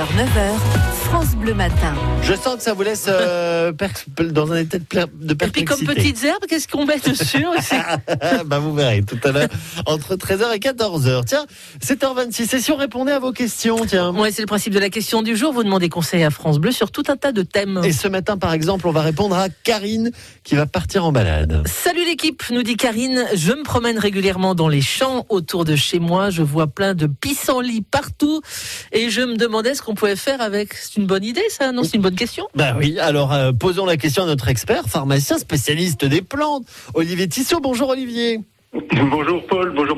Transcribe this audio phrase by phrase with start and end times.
[0.00, 1.94] 9h, France Bleu Matin.
[2.22, 3.72] Je sens que ça vous laisse euh,
[4.30, 5.64] dans un état de, de Et puis perplexité.
[5.64, 7.74] comme petites herbes, qu'est-ce qu'on met dessus aussi?
[8.46, 9.48] Bah vous verrez tout à l'heure
[9.86, 11.24] entre 13h et 14h.
[11.24, 11.46] Tiens,
[11.84, 12.54] 7h26.
[12.54, 14.12] Et si on répondait à vos questions, tiens?
[14.14, 15.52] Ouais, c'est le principe de la question du jour.
[15.52, 17.80] Vous demandez conseil à France Bleu sur tout un tas de thèmes.
[17.84, 20.12] Et ce matin, par exemple, on va répondre à Karine
[20.44, 21.64] qui va partir en balade.
[21.66, 23.24] Salut l'équipe, nous dit Karine.
[23.34, 26.30] Je me promène régulièrement dans les champs autour de chez moi.
[26.30, 28.42] Je vois plein de pissenlits partout.
[28.92, 30.74] Et je me demandais ce qu'on pouvait faire avec.
[31.00, 32.46] Une bonne idée, ça Non, c'est une bonne question.
[32.54, 36.64] Bah oui, alors euh, posons la question à notre expert, pharmacien spécialiste des plantes,
[36.94, 37.60] Olivier Tissot.
[37.60, 38.40] Bonjour Olivier.
[38.72, 39.42] Bonjour Paul, bonjour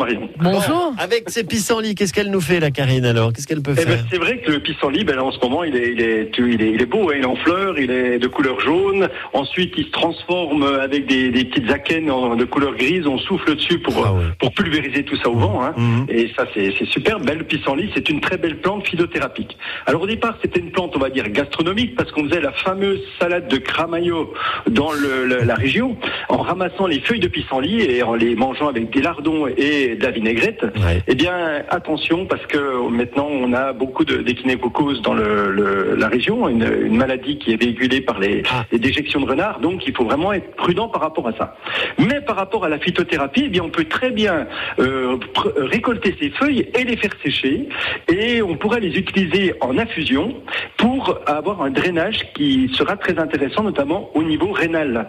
[0.00, 0.28] Marion.
[0.38, 0.92] Bonjour.
[0.92, 3.32] Bon, avec ces pissenlits, qu'est-ce qu'elle nous fait la Karine alors?
[3.32, 4.04] Qu'est-ce qu'elle peut Eh ben, faire?
[4.10, 6.52] c'est vrai que le pissenlit, ben, là, en ce moment, il est, il est, tu-
[6.54, 9.08] il est, il est beau, hein, il est en fleurs, il est de couleur jaune.
[9.34, 13.06] Ensuite, il se transforme avec des, des petites akènes de couleur grise.
[13.06, 14.20] On souffle dessus pour, Ah ouais.
[14.38, 15.62] pour pulvériser tout ça au vent.
[15.62, 15.74] Hein.
[15.76, 16.06] Mhm.
[16.08, 17.20] Et ça, c'est c'est super.
[17.20, 19.56] Ben, le pissenlit, c'est une très belle plante phytothérapique.
[19.86, 23.00] Alors au départ, c'était une plante, on va dire, gastronomique, parce qu'on faisait la fameuse
[23.20, 24.32] salade de cramaillot
[24.70, 25.96] dans le- le- la région,
[26.30, 30.02] en ramassant les feuilles de pissenlit et en les mangeant avec des lardons et de
[30.02, 30.62] la vinaigrette.
[30.62, 31.02] Ouais.
[31.06, 36.08] Eh bien, attention, parce que maintenant, on a beaucoup de d'échinococose dans le, le- la
[36.08, 38.64] région, une, une maladie qui est véhiculée par les, Ah.
[38.72, 41.56] les déjections de renards, donc il faut vraiment être prudent par rapport à ça.
[41.98, 44.46] Mais par rapport à la phytothérapie, eh bien, on peut très bien
[44.78, 45.16] euh,
[45.56, 47.68] récolter ces feuilles et les faire sécher,
[48.08, 50.34] et on pourrait les utiliser en infusion
[50.76, 55.08] pour avoir un drainage qui sera très intéressant, notamment au niveau rénal.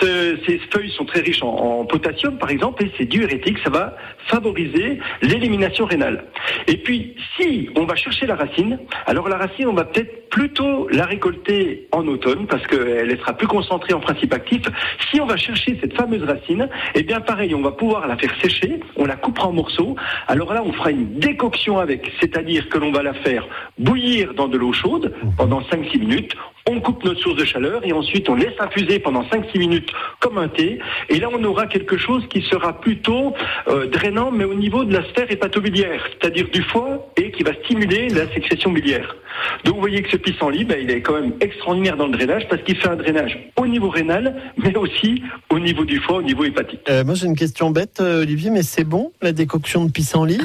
[0.00, 1.48] Ce- ces feuilles sont très riches en,
[1.80, 3.93] en potassium, par exemple, et c'est diurétique, ça va
[4.26, 6.24] favoriser l'élimination rénale.
[6.66, 10.88] Et puis, si on va chercher la racine, alors la racine, on va peut-être plutôt
[10.88, 14.62] la récolter en automne, parce qu'elle sera plus concentrée en principe actif.
[15.10, 18.34] Si on va chercher cette fameuse racine, eh bien pareil, on va pouvoir la faire
[18.42, 19.96] sécher, on la coupera en morceaux.
[20.26, 23.46] Alors là, on fera une décoction avec, c'est-à-dire que l'on va la faire
[23.78, 26.34] bouillir dans de l'eau chaude pendant 5-6 minutes.
[26.66, 30.38] On coupe notre source de chaleur et ensuite on laisse infuser pendant 5-6 minutes comme
[30.38, 30.78] un thé.
[31.10, 33.34] Et là, on aura quelque chose qui sera plutôt
[33.68, 37.52] euh, drainant, mais au niveau de la sphère hépatobiliaire, c'est-à-dire du foie, et qui va
[37.64, 39.14] stimuler la sécrétion biliaire.
[39.64, 42.46] Donc vous voyez que ce pissenlit, ben, il est quand même extraordinaire dans le drainage
[42.48, 46.22] parce qu'il fait un drainage au niveau rénal, mais aussi au niveau du foie, au
[46.22, 46.80] niveau hépatique.
[46.88, 50.40] Euh, Moi j'ai une question bête, euh, Olivier, mais c'est bon la décoction de pissenlit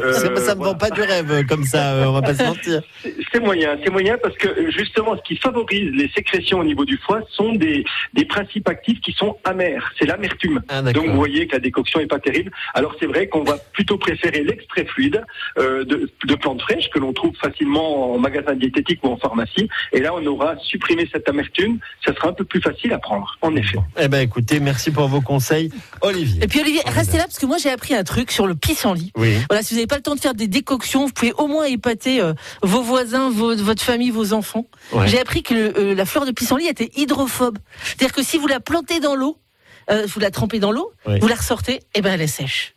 [0.00, 0.72] Euh, Ça, ça me voilà.
[0.72, 2.82] vend pas du rêve euh, comme ça, euh, on va pas se mentir.
[3.32, 6.96] C'est- moyen, c'est moyen parce que justement, ce qui favorise les sécrétions au niveau du
[6.98, 9.92] foie sont des, des principes actifs qui sont amers.
[9.98, 10.62] C'est l'amertume.
[10.68, 10.82] Ah.
[10.82, 12.50] Donc vous voyez que la décoction est pas terrible.
[12.74, 15.22] Alors c'est vrai qu'on va plutôt préférer l'extrait fluide
[15.58, 19.68] euh, de, de plantes fraîches que l'on trouve facilement en magasin diététique ou en pharmacie.
[19.92, 21.78] Et là, on aura supprimé cette amertume.
[22.04, 23.78] Ça sera un peu plus facile à prendre, en effet.
[24.00, 25.70] Eh ben écoutez, merci pour vos conseils,
[26.00, 26.42] Olivier.
[26.42, 29.12] Et puis Olivier, restez là parce que moi j'ai appris un truc sur le pissenlit.
[29.16, 29.36] Oui.
[29.50, 31.64] Voilà, si vous n'avez pas le temps de faire des décoctions, vous pouvez au moins
[31.64, 32.32] épater euh,
[32.62, 34.66] vos voisins, votre famille, vos enfants.
[34.92, 35.08] Ouais.
[35.08, 37.58] J'ai appris que le- euh, la fleur de pissenlit était hydrophobe.
[37.84, 39.38] C'est-à-dire que si vous la plantez dans l'eau,
[39.90, 42.74] euh, vous la trempez dans l'eau, vous la ressortez, et ben elle est sèche.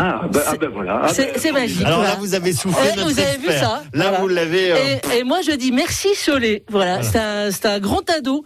[0.00, 1.00] Ah, ben, ah C'est- ben voilà.
[1.04, 1.84] Ah c'est- ben, c'est magique.
[1.84, 4.18] Alors là, vous avez soufflé Eh, notre vous avez vu ça Là, Voilà.
[4.20, 4.70] vous l'avez.
[4.72, 4.76] euh,
[5.12, 6.62] Et, et moi je dis merci Cholet.
[6.70, 8.44] Voilà, c'est un, c'est un grand ado,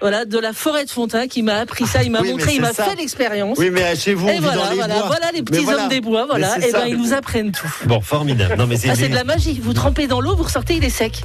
[0.00, 2.54] voilà, de la forêt de Fontaine qui m'a appris ça, il m'a Oui, mais montré,
[2.54, 3.58] il m'a fait l'expérience.
[3.58, 5.06] Oui, mais chez vous, on Et vit voilà, dans les voilà, bois.
[5.08, 5.82] voilà les petits voilà.
[5.82, 6.56] hommes des bois, voilà.
[6.58, 6.88] Et ben ça.
[6.88, 7.72] ils nous apprennent tout.
[7.84, 8.56] Bon, formidable.
[8.56, 9.60] Non, mais c'est Ah, c'est de la magie.
[9.62, 11.20] Vous trempez dans l'eau, vous ressortez, il est sec.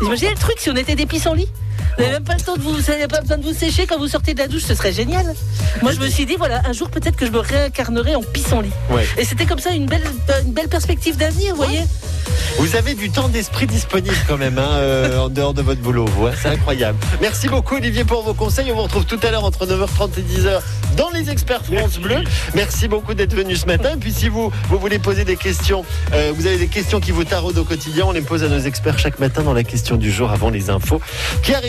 [0.00, 1.48] Vous imaginez le truc si on était des pissenlits?
[1.96, 3.86] Vous n'avez même pas le temps de vous, vous n'avez pas besoin de vous sécher
[3.86, 5.26] quand vous sortez de la douche, ce serait génial.
[5.82, 8.70] Moi, je me suis dit, voilà, un jour peut-être que je me réincarnerai en pissenlit.
[8.90, 9.06] Ouais.
[9.18, 10.04] Et c'était comme ça une belle,
[10.44, 11.82] une belle perspective d'avenir, vous voyez
[12.58, 16.06] Vous avez du temps d'esprit disponible quand même, hein, euh, en dehors de votre boulot.
[16.06, 16.32] vous, hein.
[16.40, 16.98] C'est incroyable.
[17.20, 18.70] Merci beaucoup, Olivier, pour vos conseils.
[18.72, 20.60] On vous retrouve tout à l'heure entre 9h30 et 10h
[20.96, 22.22] dans les experts France Bleu.
[22.54, 23.90] Merci beaucoup d'être venu ce matin.
[23.94, 27.10] Et puis, si vous, vous voulez poser des questions, euh, vous avez des questions qui
[27.10, 29.96] vous taraudent au quotidien, on les pose à nos experts chaque matin dans la question
[29.96, 31.00] du jour avant les infos
[31.42, 31.68] qui arrivent.